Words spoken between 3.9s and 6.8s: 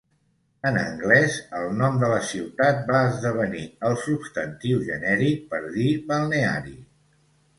substantiu genèric per dir balneari.